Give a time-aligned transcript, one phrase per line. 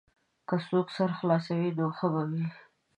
[0.47, 2.45] که څوک سر خلاصوي نو ښه به وي.